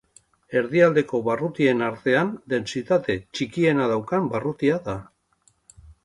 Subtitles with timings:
[0.59, 4.97] Erdialdeko barrutien artean dentsitate txikiena daukan barrutia da.